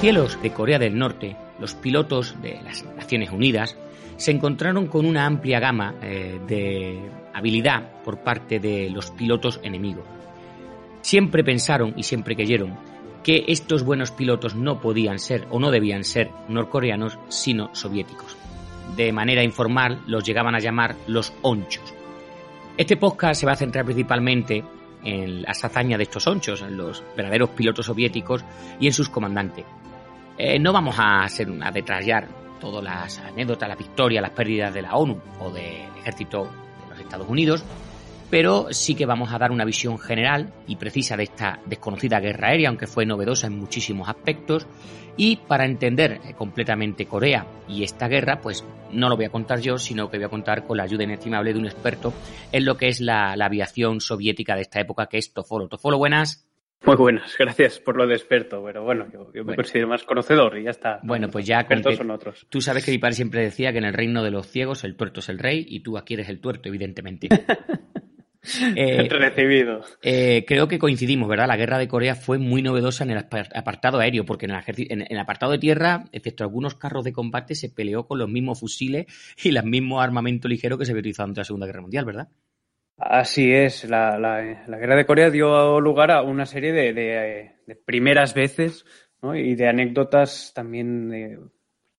cielos 0.00 0.40
de 0.40 0.50
Corea 0.50 0.78
del 0.78 0.96
Norte, 0.96 1.36
los 1.58 1.74
pilotos 1.74 2.34
de 2.40 2.58
las 2.64 2.86
Naciones 2.96 3.30
Unidas 3.30 3.76
se 4.16 4.30
encontraron 4.30 4.86
con 4.86 5.04
una 5.04 5.26
amplia 5.26 5.60
gama 5.60 5.94
eh, 6.00 6.40
de 6.46 6.98
habilidad 7.34 8.00
por 8.02 8.20
parte 8.20 8.58
de 8.60 8.88
los 8.88 9.10
pilotos 9.10 9.60
enemigos. 9.62 10.06
Siempre 11.02 11.44
pensaron 11.44 11.92
y 11.98 12.04
siempre 12.04 12.34
creyeron 12.34 12.78
que 13.22 13.44
estos 13.48 13.82
buenos 13.82 14.10
pilotos 14.10 14.54
no 14.54 14.80
podían 14.80 15.18
ser 15.18 15.46
o 15.50 15.60
no 15.60 15.70
debían 15.70 16.04
ser 16.04 16.30
norcoreanos, 16.48 17.18
sino 17.28 17.74
soviéticos. 17.74 18.38
De 18.96 19.12
manera 19.12 19.44
informal 19.44 20.00
los 20.06 20.24
llegaban 20.24 20.54
a 20.54 20.60
llamar 20.60 20.96
los 21.08 21.34
onchos. 21.42 21.92
Este 22.78 22.96
podcast 22.96 23.38
se 23.38 23.44
va 23.44 23.52
a 23.52 23.56
centrar 23.56 23.84
principalmente 23.84 24.64
en 25.04 25.42
las 25.42 25.62
hazañas 25.62 25.98
de 25.98 26.04
estos 26.04 26.26
onchos, 26.26 26.62
en 26.62 26.78
los 26.78 27.04
verdaderos 27.14 27.50
pilotos 27.50 27.84
soviéticos 27.84 28.42
y 28.80 28.86
en 28.86 28.94
sus 28.94 29.10
comandantes. 29.10 29.66
Eh, 30.42 30.58
no 30.58 30.72
vamos 30.72 30.98
a, 30.98 31.22
hacer, 31.22 31.50
a 31.60 31.70
detallar 31.70 32.26
todas 32.58 32.82
las 32.82 33.18
anécdotas, 33.18 33.68
las 33.68 33.76
victorias, 33.76 34.22
las 34.22 34.30
pérdidas 34.30 34.72
de 34.72 34.80
la 34.80 34.96
ONU 34.96 35.20
o 35.38 35.50
del 35.50 35.90
ejército 36.00 36.44
de 36.44 36.88
los 36.88 36.98
Estados 36.98 37.28
Unidos, 37.28 37.62
pero 38.30 38.68
sí 38.70 38.94
que 38.94 39.04
vamos 39.04 39.34
a 39.34 39.38
dar 39.38 39.50
una 39.50 39.66
visión 39.66 39.98
general 39.98 40.50
y 40.66 40.76
precisa 40.76 41.18
de 41.18 41.24
esta 41.24 41.60
desconocida 41.66 42.20
guerra 42.20 42.48
aérea, 42.48 42.70
aunque 42.70 42.86
fue 42.86 43.04
novedosa 43.04 43.48
en 43.48 43.58
muchísimos 43.58 44.08
aspectos. 44.08 44.66
Y 45.14 45.36
para 45.36 45.66
entender 45.66 46.22
eh, 46.24 46.32
completamente 46.32 47.04
Corea 47.04 47.46
y 47.68 47.84
esta 47.84 48.08
guerra, 48.08 48.40
pues 48.40 48.64
no 48.92 49.10
lo 49.10 49.16
voy 49.16 49.26
a 49.26 49.30
contar 49.30 49.60
yo, 49.60 49.76
sino 49.76 50.08
que 50.08 50.16
voy 50.16 50.24
a 50.24 50.30
contar 50.30 50.66
con 50.66 50.78
la 50.78 50.84
ayuda 50.84 51.04
inestimable 51.04 51.52
de 51.52 51.58
un 51.58 51.66
experto 51.66 52.14
en 52.50 52.64
lo 52.64 52.78
que 52.78 52.88
es 52.88 53.02
la, 53.02 53.32
aviación 53.32 54.00
soviética 54.00 54.54
de 54.54 54.62
esta 54.62 54.80
época, 54.80 55.04
que 55.04 55.18
es 55.18 55.34
Tofolo. 55.34 55.68
Tofolo, 55.68 55.98
buenas. 55.98 56.49
Muy 56.86 56.96
buenas, 56.96 57.36
gracias 57.38 57.78
por 57.78 57.96
lo 57.96 58.06
de 58.06 58.14
experto, 58.14 58.62
pero 58.64 58.82
bueno, 58.82 59.06
yo, 59.12 59.44
me 59.44 59.54
considero 59.54 59.86
más 59.86 60.02
conocedor 60.04 60.56
y 60.58 60.64
ya 60.64 60.70
está. 60.70 61.00
Bueno, 61.02 61.28
pues 61.28 61.46
ya 61.46 61.60
expertos 61.60 61.96
son 61.96 62.10
otros. 62.10 62.46
Tú 62.48 62.62
sabes 62.62 62.84
que 62.84 62.90
mi 62.90 62.98
padre 62.98 63.16
siempre 63.16 63.42
decía 63.42 63.70
que 63.72 63.78
en 63.78 63.84
el 63.84 63.92
reino 63.92 64.24
de 64.24 64.30
los 64.30 64.46
ciegos 64.46 64.82
el 64.84 64.96
tuerto 64.96 65.20
es 65.20 65.28
el 65.28 65.38
rey 65.38 65.66
y 65.68 65.80
tú 65.80 65.98
aquí 65.98 66.14
eres 66.14 66.30
el 66.30 66.40
tuerto, 66.40 66.68
evidentemente. 66.68 67.28
Eh, 68.74 69.06
Recibido. 69.10 69.82
Eh, 70.02 70.44
creo 70.46 70.66
que 70.66 70.78
coincidimos, 70.78 71.28
¿verdad? 71.28 71.46
La 71.46 71.58
guerra 71.58 71.78
de 71.78 71.88
Corea 71.88 72.14
fue 72.14 72.38
muy 72.38 72.62
novedosa 72.62 73.04
en 73.04 73.10
el 73.10 73.18
apartado 73.18 73.98
aéreo, 73.98 74.24
porque 74.24 74.46
en 74.46 74.52
el, 74.52 74.62
en 74.76 75.06
el 75.08 75.18
apartado 75.18 75.52
de 75.52 75.58
tierra, 75.58 76.04
excepto 76.12 76.42
algunos 76.44 76.74
carros 76.74 77.04
de 77.04 77.12
combate, 77.12 77.54
se 77.54 77.68
peleó 77.68 78.06
con 78.06 78.18
los 78.18 78.30
mismos 78.30 78.60
fusiles 78.60 79.06
y 79.42 79.50
los 79.50 79.64
mismos 79.64 80.02
armamento 80.02 80.48
ligero 80.48 80.78
que 80.78 80.86
se 80.86 80.92
había 80.92 81.00
utilizado 81.00 81.26
durante 81.26 81.40
la 81.40 81.44
Segunda 81.44 81.66
Guerra 81.66 81.82
Mundial, 81.82 82.04
¿verdad? 82.06 82.28
Así 83.00 83.50
es, 83.50 83.84
la, 83.84 84.18
guerra 84.66 84.94
de 84.94 85.06
Corea 85.06 85.30
dio 85.30 85.80
lugar 85.80 86.10
a 86.10 86.22
una 86.22 86.44
serie 86.44 86.72
de, 86.72 87.52
primeras 87.86 88.34
veces 88.34 88.84
y 89.34 89.54
de 89.54 89.68
anécdotas 89.68 90.52
también 90.54 91.50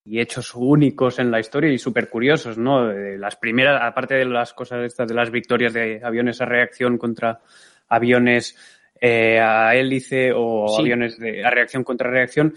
y 0.06 0.19
hechos 0.19 0.53
únicos 0.53 1.17
en 1.17 1.31
la 1.31 1.40
historia 1.40 1.72
y 1.72 1.79
súper 1.79 2.07
curiosos, 2.07 2.59
¿no? 2.59 2.91
las 2.94 3.35
primeras, 3.35 3.81
aparte 3.81 4.13
de 4.13 4.25
las 4.25 4.53
cosas 4.53 4.85
estas 4.85 5.07
de 5.07 5.16
las 5.16 5.31
victorias 5.31 5.73
de 5.73 6.01
aviones 6.03 6.40
a 6.40 6.45
reacción 6.45 7.00
contra 7.00 7.40
aviones 7.88 8.56
eh, 9.00 9.40
a 9.40 9.73
hélice 9.75 10.31
o 10.35 10.79
aviones 10.79 11.17
de, 11.17 11.44
a 11.44 11.50
reacción 11.50 11.84
contra 11.84 12.11
reacción, 12.11 12.53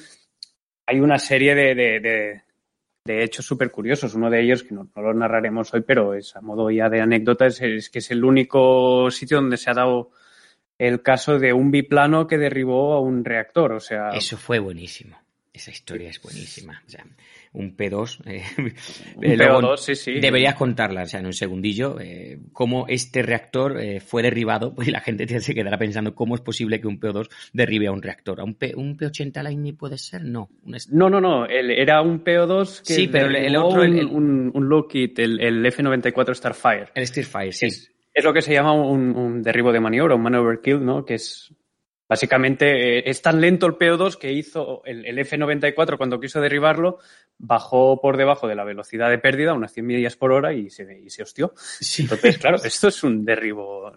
hay 0.84 1.00
una 1.00 1.18
serie 1.18 1.54
de, 1.54 1.74
de, 1.74 2.42
de, 3.04 3.22
hechos 3.22 3.44
súper 3.44 3.70
curiosos. 3.70 4.14
Uno 4.14 4.30
de 4.30 4.42
ellos, 4.42 4.62
que 4.62 4.74
no, 4.74 4.88
lo 4.96 5.14
narraremos 5.14 5.72
hoy, 5.74 5.82
pero 5.82 6.14
es 6.14 6.34
a 6.36 6.40
modo 6.40 6.70
ya 6.70 6.88
de 6.88 7.00
anécdota, 7.00 7.46
es, 7.46 7.90
que 7.90 7.98
es 7.98 8.10
el 8.10 8.24
único 8.24 9.10
sitio 9.10 9.38
donde 9.38 9.56
se 9.56 9.70
ha 9.70 9.74
dado 9.74 10.10
el 10.78 11.02
caso 11.02 11.38
de 11.38 11.52
un 11.52 11.70
biplano 11.70 12.26
que 12.26 12.38
derribó 12.38 12.94
a 12.94 13.00
un 13.00 13.24
reactor. 13.24 13.72
O 13.72 13.80
sea. 13.80 14.10
Eso 14.10 14.36
fue 14.36 14.58
buenísimo. 14.58 15.18
Esa 15.52 15.70
historia 15.70 16.10
es 16.10 16.20
buenísima. 16.20 16.82
Un 17.54 17.76
P2. 17.76 18.20
Eh, 18.26 18.42
un 19.16 19.22
P2, 19.22 19.76
sí, 19.76 19.94
sí. 19.94 20.20
Deberías 20.20 20.54
contarla, 20.54 21.02
o 21.02 21.06
sea, 21.06 21.20
en 21.20 21.26
un 21.26 21.32
segundillo, 21.32 21.98
eh, 22.00 22.38
cómo 22.52 22.86
este 22.88 23.22
reactor 23.22 23.80
eh, 23.80 24.00
fue 24.00 24.22
derribado, 24.22 24.74
pues 24.74 24.88
la 24.88 25.00
gente 25.00 25.26
se 25.40 25.54
quedará 25.54 25.78
pensando 25.78 26.14
cómo 26.14 26.34
es 26.34 26.40
posible 26.40 26.80
que 26.80 26.88
un 26.88 27.00
P2 27.00 27.28
derribe 27.52 27.86
a 27.86 27.92
un 27.92 28.02
reactor. 28.02 28.40
¿A 28.40 28.44
un, 28.44 28.54
P, 28.54 28.74
un 28.76 28.96
P80 28.96 29.42
Lightning 29.42 29.76
puede 29.76 29.98
ser? 29.98 30.24
No. 30.24 30.50
No, 30.90 31.08
no, 31.08 31.20
no. 31.20 31.46
era 31.46 32.02
un 32.02 32.24
P2 32.24 32.82
que. 32.82 32.94
Sí, 32.94 33.08
pero 33.08 33.28
el 33.28 33.56
otro. 33.56 33.82
El, 33.84 34.04
un, 34.06 34.50
un, 34.52 34.68
Lockheed, 34.68 35.18
el, 35.18 35.64
F-94 35.66 36.34
Starfire. 36.34 36.86
El 36.94 37.06
Starfire, 37.06 37.52
sí. 37.52 37.66
Es, 37.66 38.24
lo 38.24 38.32
que 38.32 38.42
se 38.42 38.52
llama 38.52 38.72
un, 38.72 39.16
un 39.16 39.42
derribo 39.42 39.72
de 39.72 39.80
maniobra, 39.80 40.14
un 40.14 40.22
maneuver 40.22 40.60
kill, 40.60 40.84
¿no? 40.84 41.04
Que 41.04 41.14
es 41.14 41.52
Básicamente 42.14 42.98
eh, 42.98 43.02
es 43.06 43.22
tan 43.22 43.40
lento 43.40 43.66
el 43.66 43.72
PO2 43.72 44.18
que 44.18 44.32
hizo 44.32 44.82
el, 44.84 45.18
F-94 45.18 45.96
cuando 45.96 46.20
quiso 46.20 46.40
derribarlo, 46.40 47.00
bajó 47.38 48.00
por 48.00 48.16
debajo 48.16 48.46
de 48.46 48.54
la 48.54 48.62
velocidad 48.62 49.10
de 49.10 49.18
pérdida, 49.18 49.52
unas 49.52 49.72
100 49.72 49.84
millas 49.84 50.14
por 50.14 50.30
hora, 50.30 50.52
y 50.52 50.70
se, 50.70 51.00
y 51.00 51.10
se 51.10 51.24
hostió. 51.24 51.54
Entonces, 51.98 52.38
claro, 52.38 52.58
esto 52.62 52.86
es 52.86 53.02
un 53.02 53.24
derribo 53.24 53.92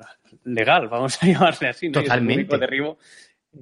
legal, 0.46 0.88
vamos 0.88 1.22
a 1.22 1.28
llamarle 1.28 1.70
así. 1.70 1.90
¿no? 1.90 2.02
Totalmente. 2.02 2.42
Es 2.42 2.54
un 2.56 2.60
derribo 2.60 2.98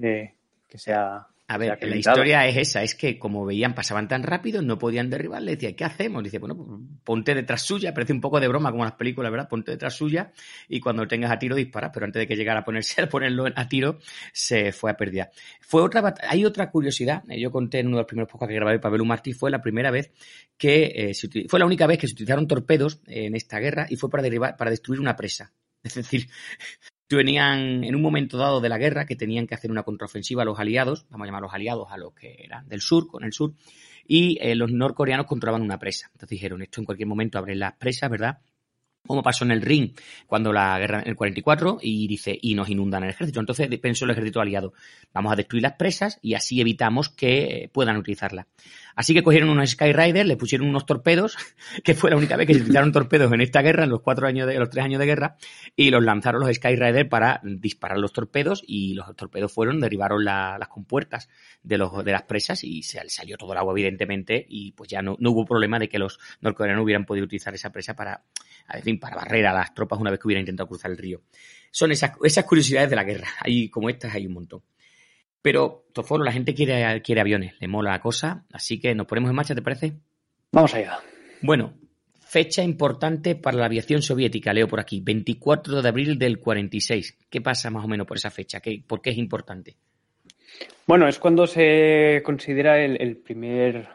eh, 0.01 0.35
que 0.69 0.77
sea 0.77 1.27
a 1.47 1.59
ver, 1.59 1.77
la 1.79 1.95
historia 1.95 2.47
es 2.47 2.57
esa, 2.57 2.81
es 2.81 2.95
que 2.95 3.19
como 3.19 3.45
veían, 3.45 3.75
pasaban 3.75 4.07
tan 4.07 4.23
rápido, 4.23 4.63
no 4.63 4.79
podían 4.79 5.11
derribar, 5.11 5.43
le 5.43 5.51
decía, 5.51 5.75
¿qué 5.75 5.83
hacemos? 5.83 6.23
Dice, 6.23 6.39
bueno, 6.39 6.81
ponte 7.03 7.35
detrás 7.35 7.61
suya, 7.61 7.93
parece 7.93 8.13
un 8.13 8.21
poco 8.21 8.39
de 8.39 8.47
broma 8.47 8.71
como 8.71 8.83
las 8.83 8.93
películas, 8.93 9.31
¿verdad? 9.31 9.47
Ponte 9.47 9.71
detrás 9.71 9.93
suya 9.93 10.31
y 10.67 10.79
cuando 10.79 11.03
lo 11.03 11.07
tengas 11.07 11.31
a 11.31 11.37
tiro 11.37 11.55
dispara, 11.55 11.91
pero 11.91 12.07
antes 12.07 12.19
de 12.19 12.27
que 12.27 12.35
llegara 12.35 12.61
a 12.61 12.63
ponerse 12.63 12.99
a 13.03 13.09
ponerlo 13.09 13.45
a 13.55 13.67
tiro, 13.67 13.99
se 14.33 14.71
fue 14.71 14.89
a 14.89 14.97
pérdida. 14.97 15.29
Fue 15.61 15.83
otra 15.83 16.15
hay 16.27 16.45
otra 16.45 16.71
curiosidad, 16.71 17.21
eh, 17.29 17.39
yo 17.39 17.51
conté 17.51 17.79
en 17.79 17.87
uno 17.87 17.97
de 17.97 18.01
los 18.01 18.07
primeros 18.07 18.31
podcasts 18.31 18.49
que 18.49 18.55
grabé 18.55 18.79
para 18.79 18.93
Belú 18.93 19.05
Martí, 19.05 19.33
fue 19.33 19.51
la 19.51 19.61
primera 19.61 19.91
vez 19.91 20.11
que 20.57 20.93
eh, 20.95 21.13
se 21.13 21.29
fue 21.47 21.59
la 21.59 21.67
única 21.67 21.85
vez 21.85 21.99
que 21.99 22.07
se 22.07 22.13
utilizaron 22.13 22.47
torpedos 22.47 23.01
en 23.05 23.35
esta 23.35 23.59
guerra 23.59 23.85
y 23.87 23.97
fue 23.97 24.09
para 24.09 24.23
derribar, 24.23 24.57
para 24.57 24.71
destruir 24.71 24.99
una 24.99 25.15
presa. 25.15 25.53
Es 25.85 25.93
decir, 25.93 26.27
tenían 27.07 27.83
en 27.83 27.95
un 27.95 28.01
momento 28.01 28.37
dado 28.37 28.61
de 28.61 28.69
la 28.69 28.77
guerra 28.77 29.05
que 29.05 29.15
tenían 29.15 29.47
que 29.47 29.55
hacer 29.55 29.71
una 29.71 29.83
contraofensiva 29.83 30.41
a 30.41 30.45
los 30.45 30.59
aliados, 30.59 31.05
vamos 31.09 31.25
a 31.25 31.27
llamar 31.27 31.43
a 31.43 31.45
los 31.45 31.53
aliados 31.53 31.87
a 31.91 31.97
los 31.97 32.13
que 32.13 32.35
eran 32.39 32.67
del 32.67 32.81
sur, 32.81 33.07
con 33.07 33.23
el 33.23 33.33
sur, 33.33 33.53
y 34.07 34.37
eh, 34.41 34.55
los 34.55 34.71
norcoreanos 34.71 35.25
controlaban 35.25 35.61
una 35.61 35.79
presa. 35.79 36.07
Entonces 36.13 36.29
dijeron, 36.29 36.61
esto 36.61 36.81
en 36.81 36.85
cualquier 36.85 37.07
momento 37.07 37.37
abren 37.37 37.59
las 37.59 37.73
presas, 37.73 38.09
¿verdad? 38.09 38.39
como 39.05 39.23
pasó 39.23 39.45
en 39.45 39.51
el 39.51 39.61
ring 39.61 39.91
cuando 40.27 40.51
la 40.51 40.77
guerra 40.79 41.01
en 41.01 41.09
el 41.09 41.15
44 41.15 41.79
y 41.81 42.07
dice 42.07 42.37
y 42.41 42.55
nos 42.55 42.69
inundan 42.69 43.03
el 43.03 43.09
ejército. 43.09 43.39
Entonces 43.39 43.69
pensó 43.79 44.05
el 44.05 44.11
ejército 44.11 44.41
aliado, 44.41 44.73
vamos 45.13 45.31
a 45.31 45.35
destruir 45.35 45.63
las 45.63 45.73
presas 45.73 46.19
y 46.21 46.33
así 46.33 46.59
evitamos 46.61 47.09
que 47.09 47.69
puedan 47.73 47.97
utilizarlas. 47.97 48.47
Así 48.95 49.13
que 49.13 49.23
cogieron 49.23 49.49
unos 49.49 49.69
Skyriders, 49.71 50.27
le 50.27 50.37
pusieron 50.37 50.67
unos 50.67 50.85
torpedos, 50.85 51.37
que 51.83 51.93
fue 51.93 52.09
la 52.09 52.17
única 52.17 52.37
vez 52.37 52.47
que 52.47 52.53
se 52.53 52.61
utilizaron 52.61 52.91
torpedos 52.91 53.31
en 53.31 53.41
esta 53.41 53.61
guerra, 53.61 53.83
en 53.83 53.89
los 53.89 54.01
cuatro 54.01 54.27
años 54.27 54.47
de 54.47 54.57
los 54.57 54.69
tres 54.69 54.85
años 54.85 54.99
de 54.99 55.05
guerra, 55.05 55.37
y 55.75 55.89
los 55.89 56.03
lanzaron 56.03 56.41
los 56.41 56.55
Skyriders 56.55 57.09
para 57.09 57.41
disparar 57.43 57.97
los 57.97 58.13
torpedos 58.13 58.63
y 58.65 58.93
los 58.93 59.15
torpedos 59.15 59.51
fueron, 59.51 59.79
derribaron 59.79 60.23
las 60.23 60.67
compuertas 60.69 61.29
de 61.61 61.77
los 61.77 62.03
de 62.03 62.11
las 62.11 62.23
presas 62.23 62.63
y 62.63 62.83
se 62.83 63.01
salió 63.09 63.37
todo 63.37 63.51
el 63.53 63.57
agua 63.57 63.73
evidentemente 63.73 64.45
y 64.47 64.71
pues 64.71 64.89
ya 64.89 65.01
no, 65.01 65.15
no 65.19 65.31
hubo 65.31 65.45
problema 65.45 65.79
de 65.79 65.89
que 65.89 65.99
los 65.99 66.19
norcoreanos 66.41 66.83
hubieran 66.83 67.05
podido 67.05 67.25
utilizar 67.25 67.53
esa 67.53 67.71
presa 67.71 67.95
para 67.95 68.23
en 68.73 68.83
fin, 68.83 68.99
para 68.99 69.15
barrer 69.15 69.45
a 69.47 69.53
las 69.53 69.73
tropas 69.73 69.99
una 69.99 70.11
vez 70.11 70.19
que 70.19 70.27
hubieran 70.27 70.41
intentado 70.41 70.67
cruzar 70.67 70.91
el 70.91 70.97
río. 70.97 71.21
Son 71.71 71.91
esas, 71.91 72.13
esas 72.23 72.45
curiosidades 72.45 72.89
de 72.89 72.95
la 72.95 73.03
guerra. 73.03 73.27
Hay, 73.41 73.69
como 73.69 73.89
estas 73.89 74.13
hay 74.15 74.25
un 74.25 74.33
montón. 74.33 74.61
Pero, 75.45 75.85
Toforo, 75.93 76.23
la 76.23 76.31
gente 76.31 76.55
quiere, 76.55 77.03
quiere 77.03 77.21
aviones, 77.21 77.53
le 77.59 77.67
mola 77.67 77.91
la 77.91 77.99
cosa, 77.99 78.45
así 78.51 78.79
que 78.79 78.95
nos 78.95 79.05
ponemos 79.05 79.29
en 79.29 79.35
marcha, 79.35 79.53
¿te 79.53 79.61
parece? 79.61 79.93
Vamos 80.51 80.73
allá. 80.73 80.97
Bueno, 81.43 81.75
fecha 82.19 82.63
importante 82.63 83.35
para 83.35 83.55
la 83.55 83.67
aviación 83.67 84.01
soviética, 84.01 84.53
leo 84.53 84.67
por 84.67 84.79
aquí, 84.79 85.01
24 85.01 85.83
de 85.83 85.87
abril 85.87 86.17
del 86.17 86.39
46. 86.39 87.27
¿Qué 87.29 87.41
pasa 87.41 87.69
más 87.69 87.85
o 87.85 87.87
menos 87.87 88.07
por 88.07 88.17
esa 88.17 88.31
fecha? 88.31 88.59
¿Qué, 88.59 88.81
¿Por 88.87 89.03
qué 89.03 89.11
es 89.11 89.19
importante? 89.19 89.75
Bueno, 90.87 91.07
es 91.07 91.19
cuando 91.19 91.45
se 91.45 92.23
considera 92.25 92.83
el, 92.83 93.17
primer 93.17 93.87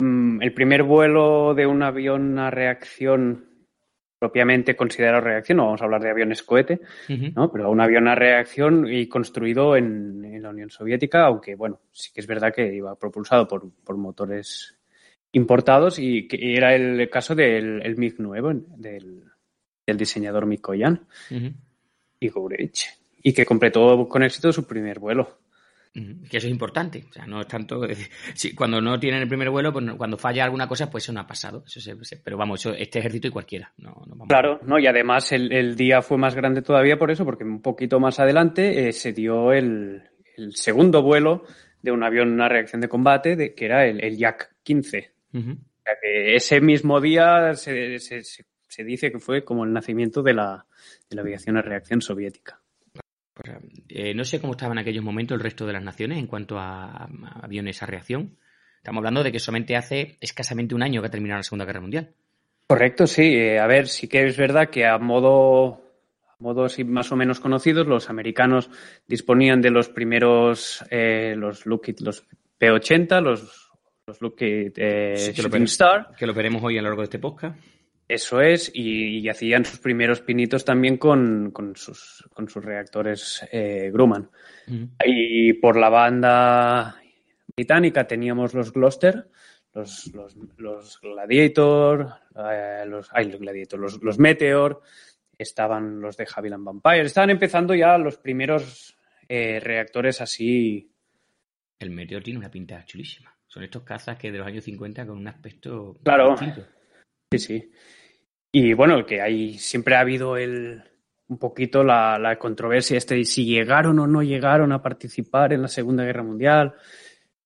mm, 0.00 0.42
el 0.42 0.52
primer 0.52 0.82
vuelo 0.82 1.54
de 1.54 1.66
un 1.66 1.84
avión 1.84 2.40
a 2.40 2.50
reacción 2.50 3.49
propiamente 4.20 4.76
considerado 4.76 5.22
reacción, 5.22 5.56
no 5.56 5.64
vamos 5.64 5.80
a 5.80 5.86
hablar 5.86 6.02
de 6.02 6.10
aviones 6.10 6.42
cohete, 6.42 6.82
¿no? 7.34 7.50
pero 7.50 7.70
un 7.70 7.80
avión 7.80 8.06
a 8.06 8.14
reacción 8.14 8.86
y 8.86 9.08
construido 9.08 9.76
en, 9.76 10.42
la 10.42 10.50
Unión 10.50 10.70
Soviética, 10.70 11.24
aunque 11.24 11.54
bueno, 11.54 11.80
sí 11.90 12.10
que 12.14 12.20
es 12.20 12.26
verdad 12.26 12.52
que 12.54 12.74
iba 12.74 12.94
propulsado 12.96 13.48
por, 13.48 13.96
motores 13.96 14.78
importados 15.32 15.98
y 15.98 16.28
que 16.28 16.54
era 16.54 16.74
el 16.74 17.08
caso 17.08 17.34
del 17.34 17.96
MiG-9, 17.96 18.64
del, 18.76 19.24
diseñador 19.96 20.46
Mikoyan 20.46 21.06
y 22.20 22.28
Gourich, 22.28 22.88
y 23.22 23.32
que 23.32 23.46
completó 23.46 24.06
con 24.06 24.22
éxito 24.22 24.52
su 24.52 24.66
primer 24.66 24.98
vuelo. 24.98 25.38
Que 25.92 26.36
eso 26.36 26.46
es 26.46 26.52
importante. 26.52 27.04
O 27.08 27.12
sea, 27.12 27.26
no 27.26 27.40
es 27.40 27.48
tanto. 27.48 27.80
cuando 28.54 28.80
no 28.80 28.98
tienen 29.00 29.22
el 29.22 29.28
primer 29.28 29.50
vuelo, 29.50 29.72
pues 29.72 29.84
cuando 29.96 30.16
falla 30.16 30.44
alguna 30.44 30.68
cosa, 30.68 30.88
pues 30.88 31.04
eso 31.04 31.12
no 31.12 31.20
ha 31.20 31.26
pasado. 31.26 31.64
Eso 31.66 31.80
pero 32.22 32.36
vamos, 32.36 32.64
este 32.66 33.00
ejército 33.00 33.26
y 33.26 33.30
cualquiera. 33.30 33.72
No, 33.78 33.94
Claro, 34.28 34.60
no, 34.62 34.78
y 34.78 34.86
además 34.86 35.32
el, 35.32 35.74
día 35.74 36.00
fue 36.02 36.16
más 36.16 36.34
grande 36.34 36.62
todavía 36.62 36.96
por 36.96 37.10
eso, 37.10 37.24
porque 37.24 37.42
un 37.42 37.60
poquito 37.60 37.98
más 37.98 38.20
adelante 38.20 38.88
eh, 38.88 38.92
se 38.92 39.12
dio 39.12 39.52
el, 39.52 40.02
segundo 40.52 41.02
vuelo 41.02 41.44
de 41.82 41.90
un 41.90 42.04
avión, 42.04 42.32
una 42.32 42.48
reacción 42.48 42.80
de 42.80 42.88
combate, 42.88 43.34
de, 43.34 43.54
que 43.54 43.64
era 43.64 43.86
el, 43.86 44.02
el 44.02 44.16
Yak 44.16 44.54
15. 44.62 45.10
que 45.32 46.34
ese 46.36 46.60
mismo 46.60 47.00
día 47.00 47.54
se, 47.54 47.98
se, 47.98 48.22
se, 48.22 48.84
dice 48.84 49.10
que 49.10 49.18
fue 49.18 49.44
como 49.44 49.64
el 49.64 49.72
nacimiento 49.72 50.22
de 50.22 50.34
la, 50.34 50.66
de 51.08 51.16
la 51.16 51.22
aviación 51.22 51.56
a 51.56 51.62
reacción 51.62 52.00
soviética. 52.00 52.60
Pues, 53.42 53.56
eh, 53.88 54.14
no 54.14 54.24
sé 54.24 54.40
cómo 54.40 54.52
estaban 54.52 54.78
en 54.78 54.82
aquellos 54.82 55.04
momentos 55.04 55.36
el 55.36 55.42
resto 55.42 55.66
de 55.66 55.72
las 55.72 55.82
naciones 55.82 56.18
en 56.18 56.26
cuanto 56.26 56.58
a, 56.58 57.08
aviones 57.42 57.82
a 57.82 57.86
reacción. 57.86 58.36
Estamos 58.76 58.98
hablando 58.98 59.22
de 59.22 59.32
que 59.32 59.38
solamente 59.38 59.76
hace 59.76 60.16
escasamente 60.20 60.74
un 60.74 60.82
año 60.82 61.00
que 61.00 61.08
ha 61.08 61.10
terminado 61.10 61.38
la 61.38 61.44
Segunda 61.44 61.64
Guerra 61.64 61.80
Mundial. 61.80 62.14
Correcto, 62.66 63.06
sí. 63.06 63.34
Eh, 63.34 63.58
a 63.58 63.66
ver, 63.66 63.88
sí 63.88 64.08
que 64.08 64.26
es 64.26 64.36
verdad 64.36 64.70
que 64.70 64.86
a 64.86 64.98
modo 64.98 65.82
modos 66.38 66.78
más 66.86 67.12
o 67.12 67.16
menos 67.16 67.38
conocidos, 67.38 67.86
los 67.86 68.08
americanos 68.08 68.70
disponían 69.06 69.60
de 69.60 69.70
los 69.70 69.88
primeros, 69.88 70.82
eh, 70.90 71.34
los 71.36 71.66
Lockheed, 71.66 71.96
los 72.00 72.26
P-80, 72.58 73.22
los, 73.22 73.70
los 74.06 74.20
Lockheed 74.22 74.72
eh, 74.76 75.32
que, 75.34 75.42
lo 75.42 75.64
Star. 75.64 76.14
Que 76.16 76.26
lo 76.26 76.34
veremos 76.34 76.62
hoy 76.62 76.78
a 76.78 76.82
lo 76.82 76.88
largo 76.88 77.02
de 77.02 77.04
este 77.04 77.18
podcast. 77.18 77.58
Eso 78.10 78.40
es, 78.40 78.72
y, 78.74 79.28
hacían 79.28 79.64
sus 79.64 79.78
primeros 79.78 80.20
pinitos 80.20 80.64
también 80.64 80.96
con, 80.96 81.52
con, 81.52 81.76
sus, 81.76 82.28
con 82.34 82.48
sus 82.48 82.64
reactores 82.64 83.46
eh, 83.52 83.88
Grumman. 83.92 84.28
Y 85.06 85.52
por 85.52 85.76
la 85.76 85.88
banda 85.90 86.96
británica 87.54 88.08
teníamos 88.08 88.52
los 88.52 88.72
Gloucester, 88.72 89.28
los, 89.74 90.12
los, 90.12 90.36
los 90.56 91.00
Gladiator, 91.00 92.14
eh, 92.34 92.82
los, 92.88 93.08
ay, 93.12 93.30
los 93.30 93.40
Gladiator, 93.40 93.78
los, 93.78 94.02
los 94.02 94.18
Meteor, 94.18 94.82
estaban 95.38 96.00
los 96.00 96.16
de 96.16 96.26
Havilland 96.34 96.64
Vampire, 96.64 97.02
estaban 97.02 97.30
empezando 97.30 97.76
ya 97.76 97.96
los 97.96 98.18
primeros 98.18 98.98
eh, 99.28 99.60
reactores 99.60 100.20
así. 100.20 100.90
El 101.78 101.90
Meteor 101.90 102.24
tiene 102.24 102.40
una 102.40 102.50
pinta 102.50 102.84
chulísima. 102.84 103.32
Son 103.46 103.62
estos 103.62 103.84
cazas 103.84 104.18
que 104.18 104.32
de 104.32 104.38
los 104.38 104.48
años 104.48 104.64
50 104.64 105.06
con 105.06 105.16
un 105.16 105.28
aspecto. 105.28 105.96
Claro. 106.02 106.34
Sí, 107.30 107.38
sí. 107.38 107.72
Y 108.52 108.74
bueno, 108.74 109.06
que 109.06 109.20
hay 109.20 109.58
siempre 109.58 109.94
ha 109.94 110.00
habido 110.00 110.36
el 110.36 110.82
un 111.28 111.38
poquito 111.38 111.84
la, 111.84 112.18
la 112.18 112.38
controversia 112.38 112.98
este 112.98 113.14
de 113.14 113.24
si 113.24 113.44
llegaron 113.44 114.00
o 114.00 114.06
no 114.08 114.20
llegaron 114.22 114.72
a 114.72 114.82
participar 114.82 115.52
en 115.52 115.62
la 115.62 115.68
Segunda 115.68 116.04
Guerra 116.04 116.24
Mundial. 116.24 116.74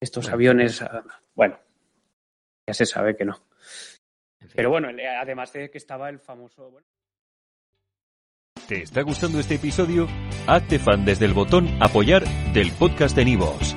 Estos 0.00 0.30
aviones, 0.30 0.80
ah, 0.80 1.04
bueno, 1.34 1.58
ya 2.66 2.72
se 2.72 2.86
sabe 2.86 3.14
que 3.14 3.26
no. 3.26 3.44
Pero 4.54 4.70
bueno, 4.70 4.88
además 5.20 5.52
de 5.52 5.70
que 5.70 5.78
estaba 5.78 6.08
el 6.08 6.18
famoso. 6.18 6.80
¿Te 8.66 8.82
está 8.82 9.02
gustando 9.02 9.38
este 9.38 9.56
episodio? 9.56 10.08
Hazte 10.46 10.78
fan 10.78 11.04
desde 11.04 11.26
el 11.26 11.34
botón 11.34 11.68
Apoyar 11.80 12.24
del 12.54 12.72
podcast 12.72 13.14
de 13.14 13.26
Nivos. 13.26 13.76